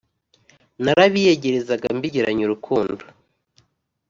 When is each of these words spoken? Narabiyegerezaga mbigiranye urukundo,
Narabiyegerezaga 0.83 1.87
mbigiranye 1.97 2.43
urukundo, 2.45 3.03